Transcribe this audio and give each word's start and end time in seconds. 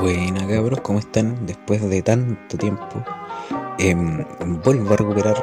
Buena 0.00 0.46
cabros, 0.46 0.80
¿cómo 0.82 0.98
están? 0.98 1.46
Después 1.46 1.80
de 1.88 2.02
tanto 2.02 2.58
tiempo, 2.58 3.02
em, 3.78 4.24
vuelvo 4.62 4.92
a 4.92 4.96
recuperar, 4.96 5.36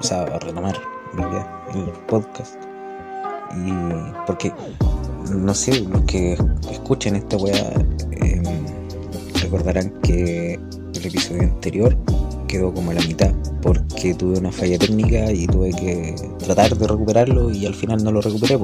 o 0.00 0.02
sea, 0.02 0.22
a 0.22 0.38
retomar 0.38 0.74
el 1.74 1.84
podcast. 2.06 2.54
Y 3.54 3.72
porque, 4.26 4.52
no 5.30 5.52
sé, 5.52 5.80
los 5.80 6.02
que 6.02 6.38
escuchen 6.70 7.16
esta 7.16 7.36
weá 7.36 7.72
em, 8.22 8.42
recordarán 9.42 9.90
que 10.02 10.54
el 10.54 11.06
episodio 11.06 11.42
anterior 11.42 11.94
quedó 12.48 12.72
como 12.72 12.92
a 12.92 12.94
la 12.94 13.02
mitad 13.02 13.34
porque 13.60 14.14
tuve 14.14 14.38
una 14.38 14.50
falla 14.50 14.78
técnica 14.78 15.30
y 15.30 15.46
tuve 15.46 15.72
que 15.72 16.14
tratar 16.38 16.74
de 16.74 16.86
recuperarlo 16.86 17.50
y 17.50 17.66
al 17.66 17.74
final 17.74 18.02
no 18.02 18.12
lo 18.12 18.22
recuperé 18.22 18.58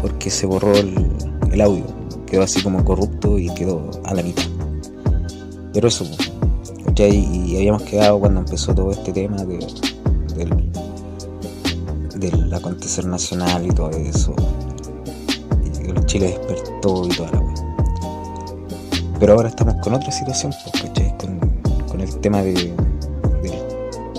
porque 0.00 0.30
se 0.30 0.46
borró 0.46 0.72
el 0.74 1.60
audio 1.60 1.97
quedó 2.28 2.42
así 2.42 2.62
como 2.62 2.84
corrupto 2.84 3.38
y 3.38 3.52
quedó 3.54 3.90
a 4.04 4.14
la 4.14 4.22
mitad. 4.22 4.44
Pero 5.72 5.88
eso, 5.88 6.04
y 7.06 7.56
habíamos 7.56 7.82
quedado 7.82 8.18
cuando 8.18 8.40
empezó 8.40 8.74
todo 8.74 8.90
este 8.90 9.12
tema 9.12 9.44
de, 9.44 9.64
del, 12.18 12.52
acontecer 12.52 13.06
nacional 13.06 13.64
y 13.66 13.68
todo 13.68 13.90
eso. 13.90 14.34
Y 15.64 16.04
Chile 16.06 16.28
despertó 16.28 17.06
y 17.06 17.10
toda 17.10 17.30
la 17.30 17.42
Pero 19.20 19.34
ahora 19.34 19.48
estamos 19.48 19.74
con 19.76 19.94
otra 19.94 20.10
situación, 20.10 20.52
¿cachai? 20.82 21.14
Con, 21.18 22.00
el 22.00 22.20
tema 22.20 22.42
de, 22.42 22.52
de, 22.52 22.72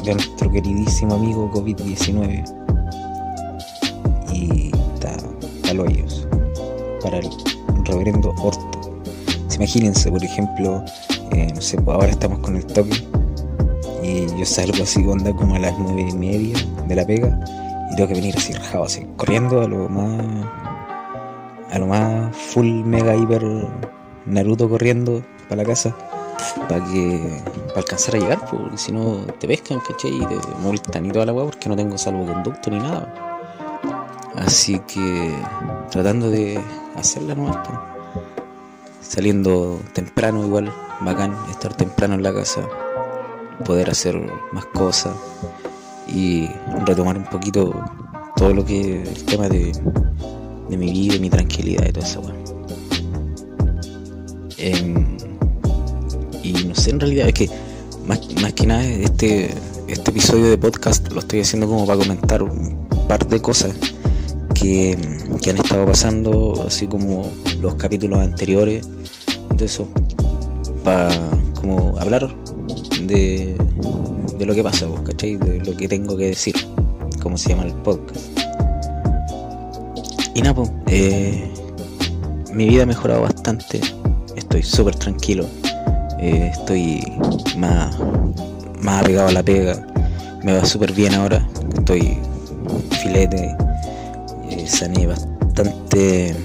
de 0.04 0.14
nuestro 0.14 0.52
queridísimo 0.52 1.16
amigo 1.16 1.52
COVID-19. 1.52 2.44
Y 4.34 4.72
está, 4.94 5.12
está 5.12 5.74
lo 5.74 5.86
ellos. 5.86 6.28
Para 7.02 7.20
el 7.20 7.30
reverendo 7.90 8.34
orto. 8.42 8.80
imagínense, 9.56 10.10
por 10.10 10.24
ejemplo, 10.24 10.84
eh, 11.32 11.52
no 11.54 11.62
sé, 11.62 11.78
pues 11.82 11.96
ahora 11.96 12.10
estamos 12.10 12.40
con 12.40 12.56
el 12.56 12.66
toque 12.66 13.06
y 14.04 14.28
yo 14.38 14.46
salgo 14.46 14.84
así 14.84 15.06
onda 15.06 15.34
como 15.34 15.56
a 15.56 15.60
las 15.60 15.78
nueve 15.78 16.08
y 16.10 16.14
media 16.14 16.58
de 16.88 16.96
la 16.96 17.06
pega 17.06 17.40
y 17.92 17.96
tengo 17.96 18.08
que 18.08 18.16
venir 18.16 18.36
así 18.38 18.54
rajado, 18.54 18.86
así, 18.86 19.06
corriendo 19.18 19.62
a 19.62 19.68
lo 19.68 19.90
más 19.90 20.26
a 21.72 21.80
lo 21.80 21.88
más 21.88 22.36
full 22.36 22.84
mega 22.84 23.16
hiper 23.16 23.44
Naruto 24.26 24.70
corriendo 24.70 25.24
para 25.48 25.64
la 25.64 25.68
casa 25.68 25.96
para 26.68 26.84
que 26.86 27.20
para 27.68 27.80
alcanzar 27.80 28.16
a 28.16 28.20
llegar, 28.20 28.46
porque 28.50 28.78
si 28.78 28.92
no 28.92 29.26
te 29.40 29.48
pescan, 29.48 29.80
¿cachai? 29.80 30.16
Y 30.16 30.26
te 30.26 30.36
multan 30.62 31.06
y 31.06 31.12
toda 31.12 31.26
la 31.26 31.34
porque 31.34 31.70
no 31.70 31.76
tengo 31.76 31.98
salvoconducto 31.98 32.70
ni 32.72 32.80
nada. 32.80 33.29
Así 34.36 34.80
que 34.88 35.34
tratando 35.92 36.30
de 36.30 36.60
hacerla 36.96 37.36
nomás, 37.36 37.58
saliendo 39.02 39.80
temprano 39.94 40.46
igual, 40.46 40.74
bacán, 41.02 41.36
estar 41.50 41.74
temprano 41.76 42.16
en 42.16 42.24
la 42.24 42.34
casa, 42.34 42.62
poder 43.66 43.90
hacer 43.90 44.16
más 44.52 44.66
cosas 44.66 45.16
y 46.08 46.48
retomar 46.86 47.18
un 47.18 47.26
poquito 47.26 47.74
todo 48.36 48.54
lo 48.54 48.64
que 48.64 49.02
el 49.02 49.26
tema 49.26 49.50
de, 49.50 49.72
mi 50.70 50.92
vida 50.92 51.20
mi 51.20 51.30
tranquilidad 51.30 51.88
y 51.88 51.92
todo 51.92 52.06
eso, 52.06 52.22
em, 54.58 55.18
y 56.44 56.54
no 56.66 56.76
sé, 56.76 56.92
en 56.92 57.00
realidad 57.00 57.28
es 57.28 57.34
que 57.34 57.50
más, 58.06 58.20
más 58.42 58.54
que 58.54 58.68
nada 58.68 58.86
este, 58.86 59.54
este 59.88 60.12
episodio 60.12 60.50
de 60.50 60.58
podcast 60.58 61.12
lo 61.12 61.20
estoy 61.20 61.42
haciendo 61.42 61.68
como 61.68 61.86
para 61.88 62.00
comentar 62.00 62.44
un 62.44 62.88
par 63.08 63.28
de 63.28 63.42
cosas 63.42 63.76
que, 64.60 64.98
han 65.50 65.58
estado 65.58 65.86
pasando, 65.86 66.66
así 66.68 66.88
como 66.88 67.32
los 67.62 67.76
capítulos 67.76 68.20
anteriores, 68.20 68.88
de 69.56 69.66
eso, 69.66 69.88
para 70.84 71.10
como 71.60 71.98
hablar 72.00 72.30
de, 73.04 73.56
de 74.38 74.46
lo 74.46 74.54
que 74.54 74.64
pasa, 74.64 74.88
¿cachai? 75.06 75.38
De 75.38 75.60
lo 75.60 75.76
que 75.76 75.88
tengo 75.88 76.16
que 76.18 76.28
decir, 76.28 76.56
como 77.22 77.38
se 77.38 77.50
llama 77.50 77.64
el 77.64 77.74
podcast. 77.74 78.18
Y 80.36 80.42
nada, 80.42 80.56
pues, 80.56 80.72
eh, 80.88 81.52
mi 82.54 82.70
vida 82.70 82.84
ha 82.84 82.86
mejorado 82.86 83.22
bastante, 83.22 83.82
estoy 84.36 84.64
súper 84.64 84.96
tranquilo, 84.96 85.46
eh, 86.20 86.52
estoy 86.54 87.02
más, 87.58 87.98
más 88.82 89.04
apegado 89.04 89.30
a 89.30 89.32
la 89.32 89.44
pega, 89.44 89.86
me 90.44 90.54
va 90.54 90.66
súper 90.66 90.94
bien 90.94 91.14
ahora, 91.14 91.46
estoy 91.76 92.18
filete 93.02 93.56
sané 94.70 95.08
bastante 95.08 96.36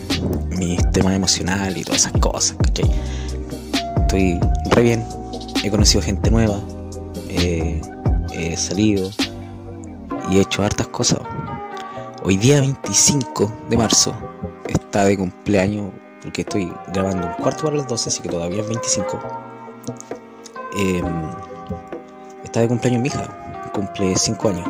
mi 0.51 0.77
sistema 0.77 1.15
emocional 1.15 1.77
y 1.77 1.85
todas 1.85 2.07
esas 2.07 2.21
cosas, 2.21 2.57
¿cachai? 2.65 2.91
Estoy 4.01 4.41
re 4.71 4.83
bien, 4.83 5.05
he 5.63 5.71
conocido 5.71 6.03
gente 6.03 6.31
nueva, 6.31 6.59
he 7.29 8.57
salido 8.57 9.11
y 10.31 10.39
he 10.39 10.41
hecho 10.41 10.63
hartas 10.63 10.89
cosas. 10.89 11.21
Hoy 12.23 12.37
día 12.37 12.61
25 12.61 13.53
de 13.69 13.77
marzo 13.77 14.15
está 14.69 15.05
de 15.05 15.17
cumpleaños, 15.17 15.93
porque 16.23 16.41
estoy 16.43 16.73
grabando 16.93 17.27
un 17.27 17.35
cuarto 17.35 17.65
para 17.65 17.77
las 17.77 17.89
12, 17.89 18.09
así 18.09 18.23
que 18.23 18.31
todavía 18.31 18.63
es 18.63 18.69
25. 18.69 19.21
Em, 20.79 21.05
está 22.43 22.61
de 22.61 22.69
cumpleaños 22.69 23.03
mi 23.03 23.09
hija, 23.09 23.71
cumple 23.75 24.17
5 24.17 24.49
años 24.49 24.69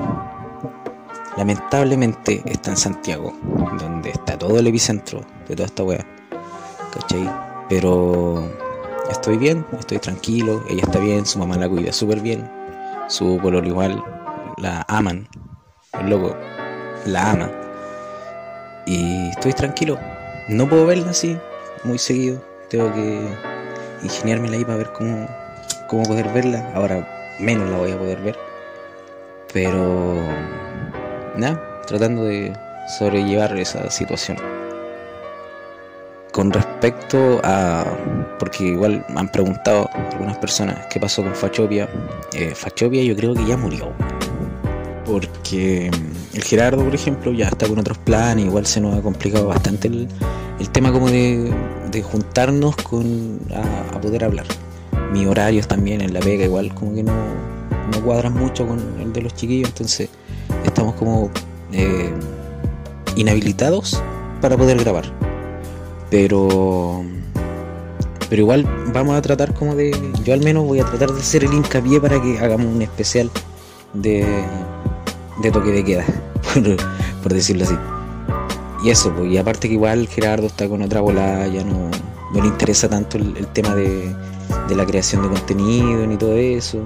lamentablemente 1.37 2.43
está 2.47 2.71
en 2.71 2.77
Santiago, 2.77 3.33
donde 3.79 4.11
está 4.11 4.39
todo 4.39 4.59
el 4.59 4.67
epicentro 4.67 5.23
de 5.49 5.57
toda 5.57 5.67
esta 5.67 5.83
weá. 5.83 6.07
¿Cachai? 6.93 7.31
Pero 7.69 8.43
estoy 9.11 9.37
bien, 9.37 9.65
estoy 9.79 9.99
tranquilo, 9.99 10.65
ella 10.69 10.83
está 10.83 10.99
bien, 10.99 11.27
su 11.27 11.39
mamá 11.39 11.57
la 11.57 11.69
cuida 11.69 11.93
súper 11.93 12.21
bien, 12.21 12.49
su 13.09 13.39
color 13.41 13.67
igual, 13.67 14.03
la 14.59 14.85
aman, 14.89 15.29
el 16.01 16.11
loco 16.11 16.37
la 17.07 17.31
ama. 17.31 17.51
Y 18.87 19.29
estoy 19.31 19.53
tranquilo, 19.55 19.99
no 20.49 20.69
puedo 20.69 20.87
verla 20.87 21.11
así 21.11 21.39
muy 21.85 21.99
seguido, 21.99 22.43
tengo 22.69 22.93
que 22.93 23.21
ingeniármela 24.03 24.57
ahí 24.57 24.65
para 24.65 24.79
ver 24.79 24.93
cómo, 24.93 25.27
cómo 25.89 26.03
poder 26.05 26.29
verla, 26.33 26.71
ahora 26.75 27.37
menos 27.41 27.69
la 27.71 27.79
voy 27.79 27.93
a 27.93 27.99
poder 27.99 28.21
ver. 28.21 28.39
Pero 29.53 30.19
tratando 31.87 32.25
de 32.25 32.53
sobrellevar 32.99 33.57
esa 33.59 33.91
situación. 33.91 34.37
Con 36.33 36.53
respecto 36.53 37.41
a, 37.45 37.85
porque 38.39 38.65
igual 38.65 39.05
me 39.09 39.21
han 39.21 39.29
preguntado 39.29 39.89
algunas 40.13 40.37
personas 40.39 40.87
qué 40.91 40.99
pasó 40.99 41.23
con 41.23 41.35
Fachopia. 41.35 41.89
Eh, 42.33 42.55
Fachopia 42.55 43.03
yo 43.05 43.15
creo 43.15 43.35
que 43.35 43.47
ya 43.47 43.57
murió. 43.57 43.93
Porque 45.07 45.91
mm, 45.93 46.37
el 46.37 46.43
Gerardo, 46.43 46.83
por 46.83 46.95
ejemplo, 46.95 47.33
ya 47.33 47.47
está 47.47 47.69
con 47.69 47.79
otros 47.79 47.99
planes, 47.99 48.47
igual 48.47 48.67
se 48.67 48.81
nos 48.81 48.99
ha 48.99 49.03
complicado 49.03 49.47
bastante 49.47 49.89
el, 49.89 50.09
tema 50.73 50.91
como 50.91 51.09
de, 51.09 51.53
juntarnos 52.03 52.75
con 52.77 53.39
a, 53.93 54.01
poder 54.01 54.25
hablar. 54.25 54.47
Mis 55.13 55.29
horarios 55.29 55.69
también 55.69 56.01
en 56.01 56.13
la 56.13 56.21
vega 56.21 56.45
igual 56.45 56.75
como 56.75 56.95
que 56.95 57.05
no, 57.05 57.13
no 57.93 58.05
cuadran 58.05 58.35
mucho 58.35 58.67
con 58.67 58.81
el 59.01 59.13
de 59.13 59.23
los 59.23 59.35
chiquillos, 59.35 59.69
entonces 59.69 60.09
estamos 60.65 60.95
como 60.95 61.31
eh, 61.73 62.11
inhabilitados 63.17 64.03
para 64.41 64.57
poder 64.57 64.79
grabar. 64.79 65.05
Pero 66.11 67.05
pero 68.29 68.43
igual 68.43 68.67
vamos 68.93 69.17
a 69.17 69.23
tratar 69.23 69.55
como 69.55 69.75
de 69.75 69.95
yo 70.25 70.35
al 70.35 70.41
menos 70.41 70.65
voy 70.65 70.81
a 70.81 70.85
tratar 70.85 71.13
de 71.13 71.21
hacer 71.21 71.45
el 71.45 71.53
hincapié 71.53 72.01
para 72.01 72.21
que 72.21 72.39
hagamos 72.39 72.67
un 72.67 72.83
especial 72.83 73.31
de 73.93 74.27
de 75.41 75.51
toque 75.51 75.71
de 75.71 75.85
queda 75.85 76.05
por, 77.23 77.33
decirlo 77.33 77.65
así 77.65 77.77
y 78.83 78.91
eso 78.91 79.13
pues 79.15 79.31
y 79.31 79.39
aparte 79.39 79.69
que 79.69 79.75
igual 79.75 80.09
Gerardo 80.09 80.47
está 80.47 80.69
con 80.69 80.83
otra 80.83 81.01
bola 81.01 81.47
ya 81.47 81.65
no, 81.65 81.91
no 82.33 82.41
le 82.41 82.49
interesa 82.49 82.89
tanto 82.89 83.19
el, 83.19 83.47
tema 83.49 83.75
de, 83.75 84.15
de, 84.69 84.75
la 84.77 84.87
creación 84.87 85.23
de 85.23 85.29
contenido 85.29 86.07
ni 86.07 86.17
todo 86.17 86.35
eso 86.37 86.79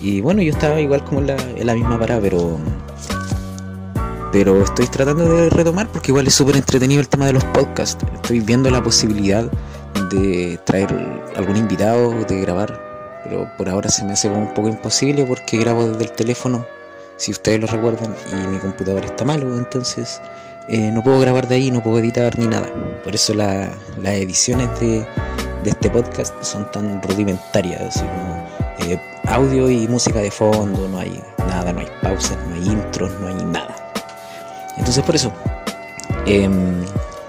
y 0.00 0.20
bueno 0.20 0.42
yo 0.42 0.52
estaba 0.52 0.80
igual 0.80 1.04
como 1.04 1.20
en 1.20 1.28
la, 1.28 1.36
en 1.36 1.66
la 1.66 1.74
misma 1.74 1.98
parada 1.98 2.20
pero 2.20 2.58
pero 4.34 4.64
estoy 4.64 4.88
tratando 4.88 5.24
de 5.32 5.48
retomar 5.48 5.86
porque 5.86 6.10
igual 6.10 6.26
es 6.26 6.34
súper 6.34 6.56
entretenido 6.56 7.00
el 7.00 7.08
tema 7.08 7.26
de 7.26 7.34
los 7.34 7.44
podcasts. 7.44 8.04
Estoy 8.14 8.40
viendo 8.40 8.68
la 8.68 8.82
posibilidad 8.82 9.48
de 10.10 10.58
traer 10.64 10.88
algún 11.36 11.56
invitado, 11.56 12.10
de 12.24 12.40
grabar, 12.40 13.22
pero 13.22 13.48
por 13.56 13.68
ahora 13.68 13.88
se 13.90 14.04
me 14.04 14.14
hace 14.14 14.28
un 14.28 14.52
poco 14.52 14.68
imposible 14.68 15.24
porque 15.24 15.58
grabo 15.58 15.86
desde 15.86 16.06
el 16.06 16.10
teléfono, 16.10 16.66
si 17.16 17.30
ustedes 17.30 17.60
lo 17.60 17.68
recuerdan, 17.68 18.12
y 18.32 18.48
mi 18.48 18.58
computador 18.58 19.04
está 19.04 19.24
malo, 19.24 19.56
entonces 19.56 20.20
eh, 20.66 20.90
no 20.92 21.04
puedo 21.04 21.20
grabar 21.20 21.46
de 21.46 21.54
ahí, 21.54 21.70
no 21.70 21.80
puedo 21.80 22.00
editar 22.00 22.36
ni 22.36 22.48
nada. 22.48 22.66
Por 23.04 23.14
eso 23.14 23.34
las 23.34 23.70
ediciones 24.02 24.68
de, 24.80 25.06
este 25.64 25.90
podcast 25.90 26.42
son 26.42 26.68
tan 26.72 27.00
rudimentarias, 27.02 27.82
así 27.82 28.00
como 28.00 28.48
eh, 28.80 29.00
audio 29.28 29.70
y 29.70 29.86
música 29.86 30.18
de 30.18 30.32
fondo, 30.32 30.88
no 30.88 30.98
hay 30.98 31.22
nada, 31.46 31.72
no 31.72 31.78
hay 31.78 31.88
pausas, 32.02 32.36
no 32.48 32.56
hay 32.56 32.66
intros, 32.66 33.12
no 33.20 33.28
hay 33.28 33.44
nada. 33.44 33.73
Entonces 34.76 35.02
por 35.04 35.14
eso. 35.14 35.32
Em, 36.26 36.82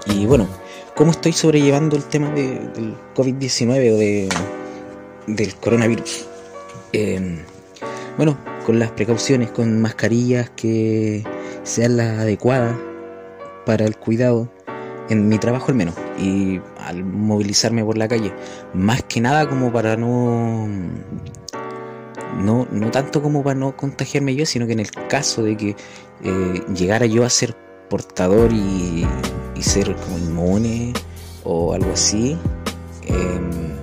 y 0.08 0.26
bueno, 0.26 0.48
cómo 0.96 1.12
estoy 1.12 1.34
sobrellevando 1.34 1.96
el 1.96 2.04
tema 2.04 2.30
del 2.32 2.96
COVID-19 3.16 3.94
o 3.94 3.98
de, 3.98 4.30
del 5.28 5.56
coronavirus. 5.56 6.28
Em, 6.94 7.40
bueno, 8.18 8.38
con 8.66 8.80
las 8.80 8.92
precauciones, 8.92 9.52
con 9.52 9.82
mascarillas 9.82 10.50
que 10.52 11.24
sean 11.64 11.98
las 11.98 12.20
adecuadas 12.20 12.76
para 13.66 13.86
el 13.86 13.98
cuidado, 13.98 14.50
en 15.10 15.28
mi 15.28 15.38
trabajo 15.38 15.68
al 15.70 15.76
menos, 15.76 15.96
y 16.18 16.62
al 16.80 17.04
movilizarme 17.04 17.84
por 17.84 17.98
la 17.98 18.08
calle, 18.08 18.34
más 18.74 19.04
que 19.04 19.22
nada 19.22 19.48
como 19.48 19.72
para 19.72 19.98
no, 19.98 20.68
no, 22.36 22.68
no 22.72 22.92
tanto 22.92 23.22
como 23.22 23.44
para 23.44 23.60
no 23.60 23.76
contagiarme 23.76 24.36
yo, 24.36 24.46
sino 24.46 24.68
que 24.68 24.74
en 24.74 24.80
el 24.80 24.92
caso 24.92 25.44
de 25.44 25.58
que 25.58 25.76
eh, 26.24 26.64
llegara 26.76 27.06
yo 27.06 27.24
a 27.26 27.30
ser 27.30 27.56
portador 27.90 28.52
y, 28.52 29.06
ser 29.62 29.96
como 29.96 30.20
inmune 30.20 30.94
o 31.44 31.74
algo 31.74 31.92
así, 31.92 32.38
em, 33.08 33.74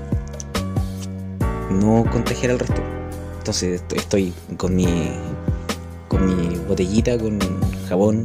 no 1.80 2.04
contagiar 2.12 2.52
al 2.52 2.60
resto. 2.60 2.80
Entonces 3.38 3.82
estoy 3.92 4.32
con 4.56 4.76
mi, 4.76 4.86
con 6.06 6.24
mi 6.24 6.56
botellita, 6.68 7.18
con 7.18 7.40
jabón 7.88 8.24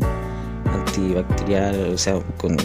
antibacterial, 0.71 1.93
o 1.93 1.97
sea, 1.97 2.19
con, 2.37 2.57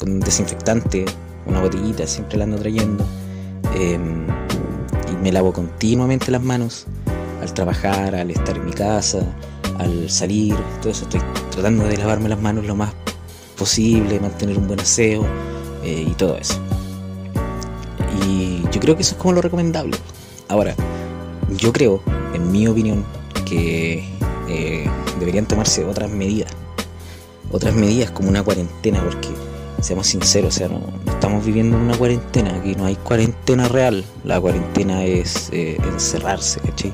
con 0.00 0.18
desinfectante, 0.18 1.04
una 1.46 1.60
botellita, 1.60 2.06
siempre 2.06 2.38
la 2.38 2.44
ando 2.44 2.58
trayendo. 2.58 3.06
Em, 3.76 4.26
me 5.24 5.32
lavo 5.32 5.54
continuamente 5.54 6.30
las 6.30 6.42
manos 6.42 6.84
al 7.40 7.54
trabajar, 7.54 8.14
al 8.14 8.30
estar 8.30 8.58
en 8.58 8.66
mi 8.66 8.72
casa, 8.72 9.20
al 9.78 10.10
salir, 10.10 10.54
todo 10.82 10.92
eso. 10.92 11.04
Estoy 11.04 11.22
tratando 11.50 11.84
de 11.84 11.96
lavarme 11.96 12.28
las 12.28 12.38
manos 12.38 12.66
lo 12.66 12.76
más 12.76 12.92
posible, 13.56 14.20
mantener 14.20 14.58
un 14.58 14.66
buen 14.66 14.80
aseo 14.80 15.24
eh, 15.82 16.04
y 16.06 16.12
todo 16.12 16.36
eso. 16.36 16.60
Y 18.26 18.60
yo 18.70 18.78
creo 18.80 18.96
que 18.96 19.00
eso 19.00 19.14
es 19.14 19.18
como 19.18 19.32
lo 19.32 19.40
recomendable. 19.40 19.96
Ahora, 20.48 20.74
yo 21.56 21.72
creo, 21.72 22.02
en 22.34 22.52
mi 22.52 22.68
opinión, 22.68 23.02
que 23.46 24.06
eh, 24.50 24.84
deberían 25.18 25.46
tomarse 25.46 25.86
otras 25.86 26.10
medidas. 26.10 26.52
Otras 27.50 27.74
medidas 27.74 28.10
como 28.10 28.28
una 28.28 28.42
cuarentena, 28.42 29.02
porque 29.02 29.30
seamos 29.84 30.06
sinceros, 30.06 30.54
o 30.54 30.58
sea, 30.58 30.68
no, 30.68 30.80
estamos 31.06 31.44
viviendo 31.44 31.76
en 31.76 31.82
una 31.82 31.96
cuarentena, 31.98 32.54
aquí 32.56 32.74
no 32.74 32.86
hay 32.86 32.96
cuarentena 32.96 33.68
real. 33.68 34.02
La 34.24 34.40
cuarentena 34.40 35.04
es 35.04 35.50
eh, 35.52 35.76
encerrarse, 35.84 36.58
¿cachai? 36.60 36.90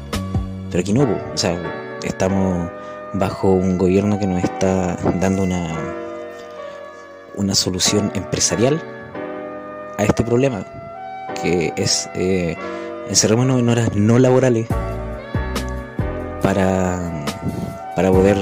Pero 0.71 0.81
aquí 0.81 0.93
no, 0.93 1.03
o 1.03 1.37
sea, 1.37 1.57
estamos 2.03 2.69
bajo 3.13 3.53
un 3.53 3.79
gobierno 3.79 4.19
que 4.19 4.27
nos 4.27 4.43
está 4.43 4.97
dando 5.21 5.45
una, 5.45 5.69
una 7.37 7.55
solución 7.55 8.11
empresarial 8.17 8.83
a 9.97 10.03
este 10.03 10.25
problema, 10.25 10.67
que 11.41 11.73
es 11.77 12.11
eh, 12.17 12.57
encerrémonos 13.09 13.61
en 13.61 13.69
horas 13.69 13.95
no 13.95 14.19
laborales 14.19 14.67
para, 16.43 17.25
para 17.95 18.11
poder 18.11 18.37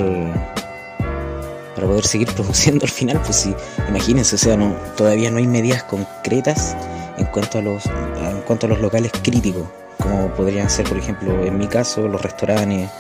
para 1.79 1.87
poder 1.87 2.07
seguir 2.07 2.29
produciendo 2.35 2.85
al 2.85 2.91
final, 2.91 3.21
pues 3.23 3.37
sí, 3.37 3.55
imagínense, 3.89 4.35
o 4.35 4.39
sea, 4.39 4.57
no, 4.57 4.75
todavía 4.97 5.31
no 5.31 5.39
hay 5.39 5.47
medidas 5.47 5.85
concretas 5.85 6.77
en 7.19 7.27
cuanto 7.27 7.59
a 7.59 7.63
los 7.63 7.87
en 7.87 8.41
cuanto 8.47 8.67
a 8.67 8.71
los 8.71 8.81
locales 8.81 9.13
críticos, 9.23 9.63
como 10.03 10.29
podrían 10.35 10.69
ser, 10.69 10.89
por 10.89 10.99
ejemplo, 10.99 11.45
en 11.45 11.57
mi 11.57 11.69
caso, 11.69 12.09
los 12.09 12.21
restaurantes, 12.21 12.91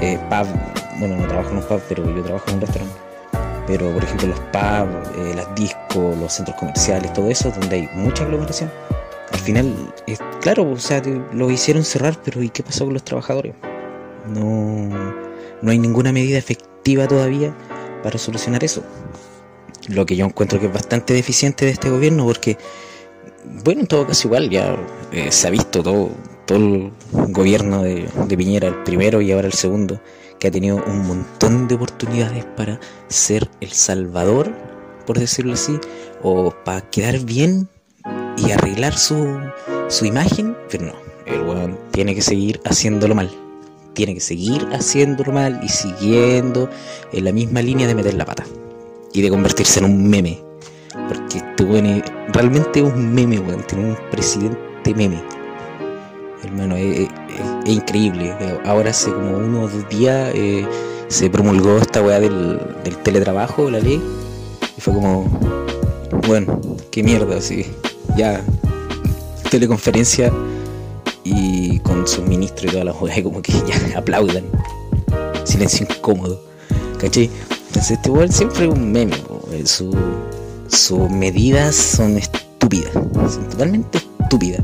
eh, 0.00 0.18
pub, 0.28 0.46
bueno, 0.98 1.16
no 1.16 1.28
trabajo 1.28 1.50
en 1.50 1.58
un 1.58 1.62
pub, 1.62 1.80
pero 1.88 2.16
yo 2.16 2.22
trabajo 2.22 2.44
en 2.48 2.54
un 2.54 2.60
restaurante. 2.62 2.96
Pero, 3.68 3.92
por 3.92 4.02
ejemplo, 4.02 4.28
los 4.28 4.40
pubs, 4.40 5.18
eh, 5.18 5.34
las 5.36 5.54
discos, 5.54 6.16
los 6.18 6.32
centros 6.32 6.56
comerciales, 6.56 7.12
todo 7.12 7.28
eso, 7.30 7.52
donde 7.52 7.76
hay 7.76 7.88
mucha 7.94 8.24
aglomeración. 8.24 8.70
Al 9.32 9.38
final, 9.40 9.92
claro, 10.40 10.70
o 10.70 10.78
sea, 10.78 11.02
lo 11.32 11.50
hicieron 11.50 11.84
cerrar, 11.84 12.16
pero 12.24 12.42
¿y 12.42 12.48
qué 12.48 12.62
pasó 12.62 12.84
con 12.84 12.94
los 12.94 13.04
trabajadores? 13.04 13.54
No, 14.28 14.88
no 15.62 15.70
hay 15.70 15.78
ninguna 15.78 16.12
medida 16.12 16.38
efectiva 16.38 17.06
todavía 17.06 17.54
para 18.06 18.20
solucionar 18.20 18.62
eso. 18.62 18.84
Lo 19.88 20.06
que 20.06 20.14
yo 20.14 20.26
encuentro 20.26 20.60
que 20.60 20.66
es 20.66 20.72
bastante 20.72 21.12
deficiente 21.12 21.64
de 21.64 21.72
este 21.72 21.90
gobierno, 21.90 22.24
porque, 22.24 22.56
bueno, 23.64 23.80
en 23.80 23.88
todo 23.88 24.06
caso 24.06 24.28
igual, 24.28 24.48
ya 24.48 24.76
eh, 25.10 25.32
se 25.32 25.48
ha 25.48 25.50
visto 25.50 25.82
todo, 25.82 26.10
todo 26.44 26.58
el 26.58 26.92
gobierno 27.32 27.82
de, 27.82 28.08
Piñera, 28.28 28.68
el 28.68 28.84
primero 28.84 29.20
y 29.20 29.32
ahora 29.32 29.48
el 29.48 29.54
segundo, 29.54 30.00
que 30.38 30.46
ha 30.46 30.50
tenido 30.52 30.84
un 30.86 31.04
montón 31.04 31.66
de 31.66 31.74
oportunidades 31.74 32.44
para 32.44 32.78
ser 33.08 33.50
el 33.60 33.72
salvador, 33.72 34.54
por 35.04 35.18
decirlo 35.18 35.54
así, 35.54 35.76
o 36.22 36.52
para 36.64 36.82
quedar 36.82 37.18
bien 37.18 37.68
y 38.36 38.52
arreglar 38.52 38.96
su, 38.96 39.36
su 39.88 40.04
imagen, 40.04 40.56
pero 40.70 40.86
no, 40.86 40.94
el 41.26 41.42
weón 41.42 41.76
tiene 41.90 42.14
que 42.14 42.22
seguir 42.22 42.60
haciéndolo 42.64 43.16
mal. 43.16 43.45
Tiene 43.96 44.14
que 44.14 44.20
seguir 44.20 44.68
haciéndolo 44.72 45.32
mal 45.32 45.58
y 45.64 45.68
siguiendo 45.68 46.70
en 47.12 47.24
la 47.24 47.32
misma 47.32 47.62
línea 47.62 47.88
de 47.88 47.96
meter 47.96 48.14
la 48.14 48.24
pata 48.24 48.44
y 49.12 49.22
de 49.22 49.30
convertirse 49.30 49.80
en 49.80 49.86
un 49.86 50.08
meme. 50.08 50.38
Porque 51.08 51.38
este 51.38 51.64
weón 51.64 52.04
realmente 52.28 52.82
un 52.82 53.12
meme, 53.12 53.40
weón. 53.40 53.66
Tiene 53.66 53.88
un 53.88 53.96
presidente 54.10 54.94
meme 54.94 55.20
hermano, 56.46 56.76
es, 56.76 57.08
increíble. 57.66 58.34
Ahora 58.64 58.90
hace 58.90 59.10
como 59.10 59.36
uno 59.36 59.62
o 59.62 59.68
dos 59.68 59.88
días 59.88 60.30
eh, 60.34 60.66
se 61.08 61.28
promulgó 61.30 61.78
esta 61.78 62.02
weá 62.02 62.20
del, 62.20 62.60
teletrabajo, 63.02 63.70
la 63.70 63.80
ley, 63.80 64.00
y 64.76 64.80
fue 64.80 64.94
como, 64.94 65.24
bueno, 66.26 66.60
qué 66.90 67.02
mierda, 67.02 67.38
así, 67.38 67.66
ya, 68.16 68.42
teleconferencia 69.50 70.32
y 71.28 71.80
con 71.80 72.06
su 72.06 72.22
ministro 72.22 72.68
y 72.68 72.70
todas 72.70 72.84
las 72.86 72.96
weas, 73.00 73.20
como 73.22 73.42
que 73.42 73.52
ya 73.52 73.98
aplaudan, 73.98 74.44
silencio 75.44 75.86
incómodo, 75.88 76.40
¿cachai? 76.98 77.30
Entonces 77.68 77.92
este 77.92 78.10
weón 78.10 78.32
siempre 78.32 78.66
es 78.66 78.72
un 78.72 78.92
meme, 78.92 79.16
sus 80.68 81.10
medidas 81.10 81.74
son 81.74 82.16
estúpidas, 82.16 82.92
son 82.92 83.48
totalmente 83.48 83.98
estúpidas. 84.20 84.62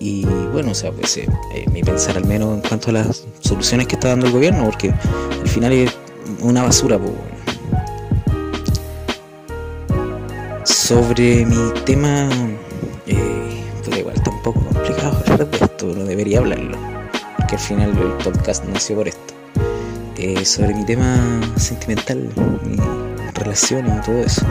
Y 0.00 0.24
bueno, 0.52 0.72
o 0.72 0.74
sea, 0.74 0.90
pues, 0.90 1.16
eh, 1.18 1.28
eh, 1.54 1.64
mi 1.70 1.82
pensar 1.82 2.16
al 2.16 2.26
menos 2.26 2.54
en 2.54 2.60
cuanto 2.68 2.90
a 2.90 2.94
las 2.94 3.24
soluciones 3.38 3.86
que 3.86 3.94
está 3.94 4.08
dando 4.08 4.26
el 4.26 4.32
gobierno, 4.32 4.64
porque 4.64 4.90
al 4.90 5.48
final 5.48 5.72
es 5.72 5.92
una 6.40 6.64
basura. 6.64 6.98
Sobre 10.64 11.46
mi 11.46 11.72
tema, 11.84 12.28
debería 16.32 16.38
hablarlo, 16.38 16.78
porque 17.36 17.56
al 17.56 17.60
final 17.60 17.90
el 17.90 18.24
podcast 18.24 18.64
nació 18.64 18.96
por 18.96 19.08
esto. 19.08 19.34
Eh, 20.16 20.44
sobre 20.44 20.74
mi 20.74 20.84
tema 20.84 21.40
sentimental, 21.56 22.28
mi 22.64 22.76
relación 23.34 23.86
y 23.86 24.00
todo 24.06 24.18
eso. 24.20 24.46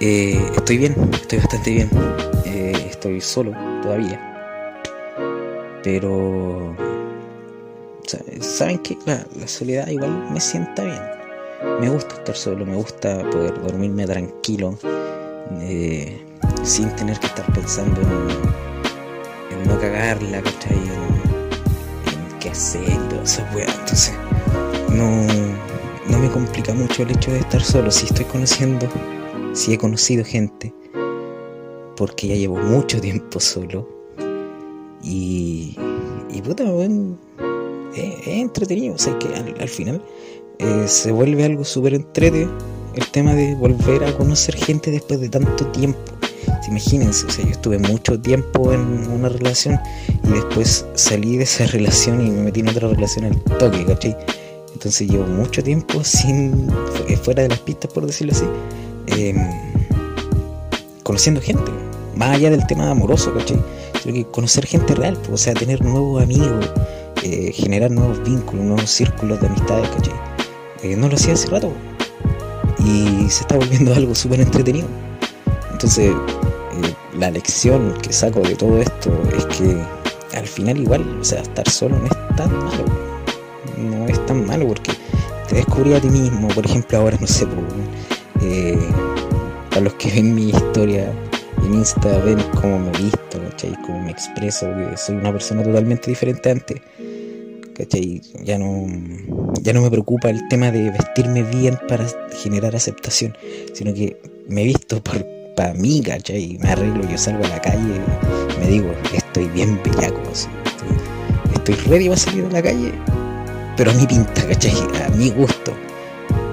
estoy 0.00 0.78
bien, 0.78 0.94
estoy 1.12 1.38
bastante 1.38 1.70
bien. 1.70 1.90
estoy 2.44 3.20
solo 3.20 3.52
todavía. 3.82 4.26
Pero, 5.82 6.76
¿saben 8.40 8.78
que 8.80 8.98
la, 9.06 9.24
soledad 9.46 9.88
igual 9.88 10.28
me 10.30 10.40
sienta 10.40 10.84
bien. 10.84 11.00
Me 11.80 11.88
gusta 11.88 12.14
estar 12.16 12.36
solo, 12.36 12.66
me 12.66 12.76
gusta 12.76 13.22
poder 13.30 13.60
dormirme 13.62 14.06
tranquilo, 14.06 14.78
eh, 15.60 16.22
sin 16.62 16.94
tener 16.96 17.18
que 17.18 17.26
estar 17.26 17.46
pensando 17.52 18.00
en, 18.00 18.69
no 19.70 19.80
cagarla, 19.80 20.42
¿cachai? 20.42 20.76
En, 20.76 22.32
en 22.32 22.38
qué 22.40 22.50
hacer 22.50 22.82
y 22.82 23.08
todo 23.08 23.22
eso, 23.22 23.42
Entonces, 23.56 24.14
no, 24.90 25.26
no 26.08 26.18
me 26.18 26.30
complica 26.30 26.74
mucho 26.74 27.02
el 27.04 27.12
hecho 27.12 27.30
de 27.30 27.38
estar 27.38 27.62
solo. 27.62 27.90
Si 27.90 28.06
estoy 28.06 28.24
conociendo, 28.24 28.88
si 29.52 29.72
he 29.72 29.78
conocido 29.78 30.24
gente, 30.24 30.74
porque 31.96 32.28
ya 32.28 32.34
llevo 32.34 32.56
mucho 32.56 33.00
tiempo 33.00 33.40
solo 33.40 33.86
y, 35.02 35.76
y 36.30 36.42
puta, 36.42 36.64
bueno, 36.64 37.16
es, 37.94 38.26
entretenido. 38.26 38.94
O 38.94 38.98
sea, 38.98 39.18
que 39.18 39.28
al, 39.28 39.68
final 39.68 40.02
eh, 40.58 40.84
se 40.86 41.12
vuelve 41.12 41.44
algo 41.44 41.64
súper 41.64 41.94
entretenido 41.94 42.50
el 42.94 43.06
tema 43.12 43.34
de 43.34 43.54
volver 43.54 44.02
a 44.04 44.16
conocer 44.16 44.56
gente 44.56 44.90
después 44.90 45.20
de 45.20 45.28
tanto 45.28 45.66
tiempo. 45.66 46.09
Imagínense, 46.68 47.26
o 47.26 47.30
sea, 47.30 47.44
yo 47.44 47.50
estuve 47.50 47.78
mucho 47.78 48.20
tiempo 48.20 48.72
en 48.72 49.10
una 49.10 49.28
relación 49.28 49.80
y 50.24 50.28
después 50.30 50.86
salí 50.94 51.36
de 51.36 51.44
esa 51.44 51.66
relación 51.72 52.24
y 52.24 52.30
me 52.30 52.42
metí 52.44 52.60
en 52.60 52.68
otra 52.68 52.88
relación 52.88 53.24
al 53.24 53.40
toque, 53.58 53.84
¿cachai? 53.84 54.16
Entonces 54.72 55.08
llevo 55.08 55.26
mucho 55.26 55.62
tiempo 55.62 56.02
sin, 56.04 56.68
fuera 57.22 57.42
de 57.42 57.48
las 57.48 57.58
pistas, 57.58 57.92
por 57.92 58.06
decirlo 58.06 58.32
así, 58.32 58.46
em, 59.08 59.36
conociendo 61.02 61.40
gente, 61.40 61.70
más 62.14 62.36
allá 62.36 62.50
del 62.50 62.66
tema 62.66 62.90
amoroso, 62.90 63.34
¿cachai? 63.34 63.58
que 64.04 64.24
conocer 64.24 64.66
gente 64.66 64.94
real, 64.94 65.16
pues, 65.18 65.30
o 65.30 65.36
sea, 65.36 65.54
tener 65.54 65.84
nuevos 65.84 66.22
amigos, 66.22 66.70
eh, 67.22 67.52
generar 67.52 67.90
nuevos 67.90 68.22
vínculos, 68.24 68.64
nuevos 68.64 68.90
círculos 68.90 69.40
de 69.40 69.46
amistades, 69.48 69.88
¿cachai? 69.90 70.14
Eh, 70.82 70.96
no 70.96 71.08
lo 71.08 71.16
hacía 71.16 71.34
hace 71.34 71.48
rato. 71.48 71.72
y 72.78 73.28
se 73.28 73.42
está 73.42 73.56
volviendo 73.56 73.92
algo 73.94 74.14
súper 74.14 74.40
entretenido. 74.40 74.88
Entonces, 75.70 76.10
eh, 76.10 76.14
la 77.18 77.30
lección 77.30 77.94
que 78.02 78.12
saco 78.12 78.40
de 78.40 78.54
todo 78.54 78.80
esto 78.80 79.10
es 79.36 79.44
que 79.46 79.76
al 80.36 80.46
final 80.46 80.78
igual, 80.78 81.18
o 81.20 81.24
sea, 81.24 81.40
estar 81.42 81.68
solo 81.68 81.98
no 81.98 82.06
es 82.06 82.36
tan 82.36 82.52
malo. 82.52 82.84
No 83.76 84.06
es 84.06 84.26
tan 84.26 84.46
malo 84.46 84.68
porque 84.68 84.92
te 85.48 85.56
descubrí 85.56 85.94
a 85.94 86.00
ti 86.00 86.08
mismo. 86.08 86.48
Por 86.48 86.64
ejemplo, 86.66 86.98
ahora 86.98 87.16
no 87.20 87.26
sé, 87.26 87.46
eh, 88.42 88.78
para 89.70 89.82
los 89.82 89.94
que 89.94 90.10
ven 90.10 90.34
mi 90.34 90.50
historia 90.50 91.12
en 91.64 91.74
Insta, 91.74 92.18
ven 92.18 92.38
cómo 92.60 92.78
me 92.78 92.90
he 92.90 93.02
visto, 93.02 93.40
¿cachai? 93.50 93.76
Cómo 93.86 94.02
me 94.02 94.10
expreso, 94.10 94.66
que 94.66 94.96
soy 94.96 95.16
una 95.16 95.32
persona 95.32 95.62
totalmente 95.62 96.10
diferente 96.10 96.50
antes. 96.50 96.80
Ya 98.44 98.58
no, 98.58 98.86
ya 99.62 99.72
no 99.72 99.80
me 99.80 99.90
preocupa 99.90 100.28
el 100.28 100.46
tema 100.48 100.70
de 100.70 100.90
vestirme 100.90 101.42
bien 101.42 101.78
para 101.88 102.06
generar 102.42 102.76
aceptación, 102.76 103.34
sino 103.72 103.94
que 103.94 104.20
me 104.46 104.64
visto 104.64 105.02
por, 105.02 105.24
para 105.60 105.74
mí, 105.74 106.00
¿cachai? 106.00 106.56
Me 106.62 106.70
arreglo, 106.70 107.06
yo 107.06 107.18
salgo 107.18 107.44
a 107.44 107.48
la 107.48 107.60
calle, 107.60 108.00
me 108.58 108.66
digo, 108.66 108.94
estoy 109.12 109.46
bien 109.48 109.78
bellaco, 109.84 110.22
estoy, 111.52 111.74
ready 111.86 112.08
para 112.08 112.18
salir 112.18 112.46
a 112.46 112.48
la 112.48 112.62
calle, 112.62 112.94
pero 113.76 113.90
a 113.90 113.94
mi 113.94 114.06
pinta, 114.06 114.46
¿cachai? 114.46 114.72
A 115.04 115.10
mi 115.10 115.28
gusto, 115.28 115.74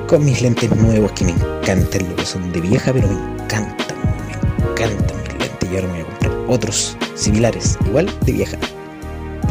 con 0.07 0.25
mis 0.25 0.41
lentes 0.41 0.69
nuevos 0.75 1.13
que 1.13 1.23
me 1.23 1.31
encantan, 1.31 2.05
que 2.17 2.25
son 2.25 2.51
de 2.51 2.59
vieja, 2.59 2.91
pero 2.91 3.07
me 3.07 3.13
encantan, 3.43 3.97
me 4.27 4.71
encantan 4.71 5.17
mis 5.23 5.39
lentes, 5.39 5.71
y 5.71 5.75
ahora 5.75 5.87
me 5.87 5.93
voy 5.93 6.01
a 6.01 6.05
comprar 6.05 6.31
otros 6.49 6.97
similares, 7.15 7.77
igual 7.85 8.13
de 8.25 8.31
vieja, 8.33 8.57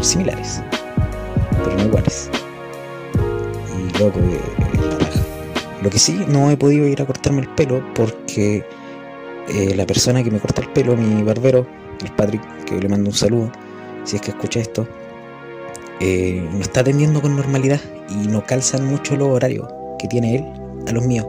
similares 0.02 0.60
pero 1.64 1.76
no 1.78 1.84
iguales. 1.84 2.28
Y 3.78 3.98
loco, 3.98 4.18
eh, 4.18 4.38
Lo 5.82 5.88
que 5.88 5.98
sí, 5.98 6.26
no 6.28 6.50
he 6.50 6.58
podido 6.58 6.86
ir 6.86 7.00
a 7.00 7.06
cortarme 7.06 7.40
el 7.40 7.48
pelo 7.48 7.82
porque 7.94 8.62
eh, 9.48 9.74
la 9.74 9.86
persona 9.86 10.22
que 10.22 10.30
me 10.30 10.38
corta 10.38 10.62
el 10.62 10.68
pelo, 10.70 10.96
mi 10.96 11.22
barbero, 11.22 11.66
el 12.02 12.12
Patrick, 12.12 12.42
que 12.64 12.78
le 12.80 12.88
mando 12.88 13.10
un 13.10 13.16
saludo, 13.16 13.50
si 14.04 14.16
es 14.16 14.22
que 14.22 14.30
escucha 14.30 14.60
esto, 14.60 14.86
eh, 16.00 16.46
me 16.52 16.60
está 16.60 16.80
atendiendo 16.80 17.22
con 17.22 17.36
normalidad 17.36 17.80
y 18.10 18.28
no 18.28 18.44
calzan 18.44 18.84
mucho 18.86 19.16
los 19.16 19.28
horarios 19.28 19.66
que 19.98 20.08
tiene 20.08 20.36
él 20.36 20.44
a 20.86 20.92
los 20.92 21.04
míos. 21.04 21.26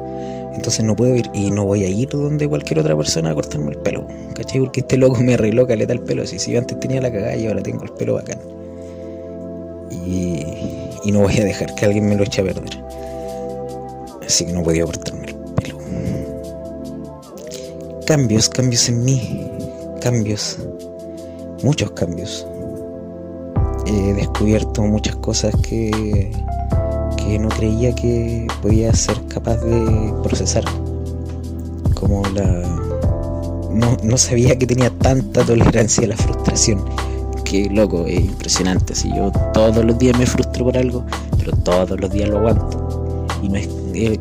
Entonces 0.54 0.84
no 0.84 0.96
puedo 0.96 1.16
ir 1.16 1.30
y 1.34 1.52
no 1.52 1.66
voy 1.66 1.84
a 1.84 1.88
ir 1.88 2.10
donde 2.10 2.48
cualquier 2.48 2.80
otra 2.80 2.98
persona 2.98 3.30
a 3.30 3.36
cortarme 3.36 3.72
el 3.72 3.78
pelo. 3.78 4.08
¿Cachai? 4.34 4.60
Porque 4.60 4.80
este 4.80 4.98
loco 4.98 5.22
me 5.22 5.36
arregló 5.36 5.68
caleta 5.68 5.94
el 5.94 6.00
pelo. 6.00 6.24
Así 6.24 6.40
si 6.40 6.52
yo 6.52 6.60
antes 6.60 6.80
tenía 6.80 7.00
la 7.00 7.12
cagada 7.12 7.36
y 7.36 7.46
ahora 7.46 7.62
tengo 7.62 7.84
el 7.84 7.92
pelo 7.92 8.16
bacán 8.16 8.40
y, 10.08 11.12
no 11.12 11.22
voy 11.22 11.38
a 11.40 11.44
dejar 11.46 11.74
que 11.76 11.86
alguien 11.86 12.08
me 12.08 12.16
lo 12.16 12.24
eche 12.24 12.42
a 12.42 12.44
perder. 12.44 12.84
Así 14.26 14.46
que 14.46 14.52
no 14.52 14.62
podía 14.62 14.86
cortarme. 14.86 15.17
Cambios, 18.08 18.48
cambios 18.48 18.88
en 18.88 19.04
mí, 19.04 19.52
cambios, 20.00 20.60
muchos 21.62 21.92
cambios. 21.92 22.48
He 23.86 24.14
descubierto 24.14 24.82
muchas 24.84 25.18
cosas 25.18 25.54
que, 25.58 26.32
que 27.18 27.38
no 27.38 27.50
creía 27.50 27.94
que 27.94 28.48
podía 28.62 28.94
ser 28.94 29.22
capaz 29.28 29.58
de 29.58 30.14
procesar. 30.24 30.64
Como 31.96 32.24
la... 32.30 32.46
No, 33.74 33.98
no 34.02 34.18
sabía 34.18 34.58
que 34.58 34.66
tenía 34.66 34.90
tanta 34.90 35.44
tolerancia 35.44 36.06
a 36.06 36.08
la 36.08 36.16
frustración 36.16 36.86
que 37.44 37.70
loco, 37.70 38.06
es 38.08 38.22
impresionante. 38.22 38.96
Si 38.96 39.10
yo 39.10 39.34
todos 39.54 39.84
los 39.84 39.98
días 39.98 40.18
me 40.18 40.26
frustro 40.26 40.64
por 40.64 40.78
algo, 40.78 41.06
pero 41.38 41.52
todos 41.58 42.00
los 42.00 42.10
días 42.10 42.30
lo 42.30 42.38
aguanto. 42.38 43.26
Y 43.44 43.50
no 43.50 43.58
es 43.58 43.68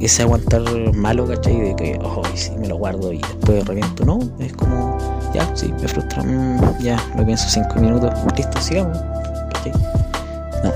ese 0.01 0.23
aguantar 0.23 0.63
malo, 0.95 1.27
¿cachai? 1.27 1.61
De 1.61 1.77
que, 1.77 1.99
oh, 2.03 2.23
sí, 2.35 2.53
me 2.59 2.69
lo 2.69 2.77
guardo 2.77 3.13
y 3.13 3.19
después 3.19 3.67
reviento. 3.67 4.05
No, 4.05 4.19
es 4.39 4.53
como, 4.55 4.99
ya, 5.35 5.51
sí, 5.55 5.73
me 5.81 5.89
frustra, 5.89 6.23
mm, 6.23 6.79
ya, 6.83 7.03
lo 7.17 7.25
pienso 7.25 7.49
cinco 7.49 7.81
minutos, 7.81 8.13
listo, 8.37 8.61
sigamos, 8.61 8.99
¿cachai? 9.53 9.73
No. 10.65 10.73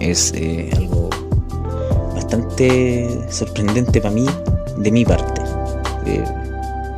Es 0.00 0.32
eh, 0.34 0.70
algo 0.76 1.10
bastante 2.14 3.26
sorprendente 3.30 4.00
para 4.00 4.14
mí, 4.14 4.26
de 4.76 4.90
mi 4.90 5.04
parte. 5.04 5.42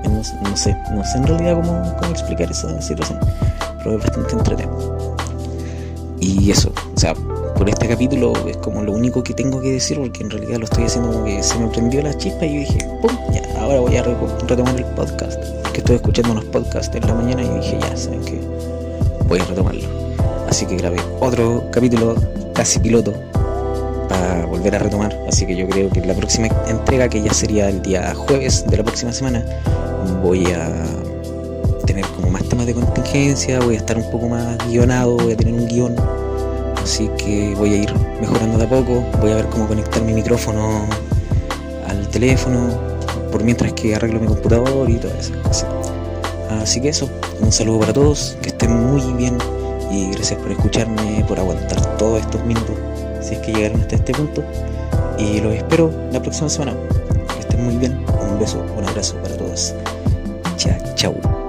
no, 0.04 0.56
sé, 0.56 0.76
no 0.92 1.04
sé 1.04 1.18
en 1.18 1.26
realidad 1.26 1.54
cómo, 1.54 1.96
cómo 1.98 2.10
explicar 2.12 2.50
esa 2.50 2.80
situación 2.82 3.18
pero 3.82 3.96
es 3.96 4.02
bastante 4.04 4.32
entretenido. 4.34 5.16
Y 6.20 6.50
eso, 6.50 6.72
o 6.94 7.00
sea, 7.00 7.14
por 7.60 7.68
este 7.68 7.88
capítulo 7.88 8.32
es 8.48 8.56
como 8.56 8.82
lo 8.82 8.92
único 8.92 9.22
que 9.22 9.34
tengo 9.34 9.60
que 9.60 9.72
decir, 9.72 9.98
porque 9.98 10.22
en 10.22 10.30
realidad 10.30 10.56
lo 10.56 10.64
estoy 10.64 10.84
haciendo 10.84 11.12
como 11.12 11.26
que 11.26 11.42
se 11.42 11.58
me 11.58 11.66
prendió 11.66 12.00
la 12.00 12.16
chispa 12.16 12.46
y 12.46 12.54
yo 12.54 12.60
dije, 12.60 12.88
¡pum! 13.02 13.10
Ya, 13.34 13.42
ahora 13.60 13.80
voy 13.80 13.96
a 13.98 14.02
retomar 14.02 14.76
el 14.78 14.86
podcast. 14.96 15.38
Porque 15.64 15.80
estoy 15.80 15.96
escuchando 15.96 16.32
unos 16.32 16.46
podcasts 16.46 16.96
en 16.96 17.06
la 17.06 17.12
mañana 17.12 17.42
y 17.42 17.48
dije, 17.60 17.78
ya, 17.78 17.94
¿saben 17.98 18.24
qué? 18.24 18.40
Voy 19.28 19.40
a 19.40 19.44
retomarlo. 19.44 19.82
Así 20.48 20.64
que 20.64 20.76
grabé 20.76 21.02
otro 21.20 21.64
capítulo 21.70 22.14
casi 22.54 22.78
piloto 22.78 23.12
para 24.08 24.46
volver 24.46 24.76
a 24.76 24.78
retomar. 24.78 25.14
Así 25.28 25.44
que 25.44 25.54
yo 25.54 25.68
creo 25.68 25.90
que 25.90 26.00
la 26.00 26.14
próxima 26.14 26.48
entrega, 26.66 27.10
que 27.10 27.20
ya 27.20 27.34
sería 27.34 27.68
el 27.68 27.82
día 27.82 28.14
jueves 28.14 28.64
de 28.66 28.78
la 28.78 28.84
próxima 28.84 29.12
semana, 29.12 29.44
voy 30.22 30.46
a 30.46 30.82
tener 31.84 32.06
como 32.06 32.30
más 32.30 32.42
temas 32.48 32.64
de 32.64 32.72
contingencia, 32.72 33.60
voy 33.60 33.74
a 33.74 33.78
estar 33.78 33.98
un 33.98 34.10
poco 34.10 34.30
más 34.30 34.56
guionado, 34.66 35.18
voy 35.18 35.34
a 35.34 35.36
tener 35.36 35.52
un 35.52 35.66
guion. 35.68 36.19
Así 36.82 37.08
que 37.18 37.54
voy 37.56 37.74
a 37.74 37.76
ir 37.76 37.94
mejorando 38.20 38.58
de 38.58 38.64
a 38.64 38.68
poco, 38.68 39.04
voy 39.20 39.32
a 39.32 39.36
ver 39.36 39.46
cómo 39.46 39.68
conectar 39.68 40.02
mi 40.02 40.12
micrófono 40.12 40.86
al 41.86 42.08
teléfono, 42.08 42.68
por 43.30 43.44
mientras 43.44 43.72
que 43.74 43.94
arreglo 43.94 44.20
mi 44.20 44.26
computador 44.26 44.88
y 44.88 44.96
todas 44.96 45.28
esas 45.28 45.36
cosas. 45.38 45.66
Así 46.60 46.80
que 46.80 46.88
eso, 46.88 47.08
un 47.40 47.52
saludo 47.52 47.80
para 47.80 47.92
todos, 47.92 48.36
que 48.42 48.48
estén 48.48 48.72
muy 48.72 49.02
bien 49.14 49.38
y 49.90 50.10
gracias 50.12 50.40
por 50.40 50.52
escucharme, 50.52 51.24
por 51.26 51.38
aguantar 51.38 51.96
todos 51.96 52.20
estos 52.20 52.44
minutos, 52.44 52.76
si 53.20 53.34
es 53.34 53.40
que 53.40 53.52
llegaron 53.52 53.80
hasta 53.80 53.96
este 53.96 54.12
punto. 54.12 54.42
Y 55.18 55.40
los 55.40 55.54
espero 55.54 55.92
la 56.12 56.22
próxima 56.22 56.48
semana. 56.48 56.74
Que 57.34 57.40
estén 57.40 57.64
muy 57.64 57.76
bien, 57.76 58.04
un 58.20 58.38
beso, 58.38 58.64
un 58.76 58.84
abrazo 58.84 59.16
para 59.16 59.36
todos. 59.36 59.74
Chao, 60.56 60.76
chao. 60.94 61.39